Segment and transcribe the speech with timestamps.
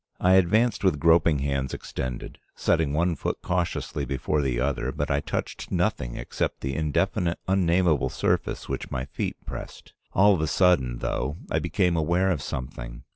[0.19, 5.19] I advanced with groping hands extended, setting one foot cautiously before the other, but I
[5.19, 9.93] touched nothing except the indefinite, unnameable surface which my feet pressed.
[10.13, 13.03] All of a sudden, though, I became aware of something.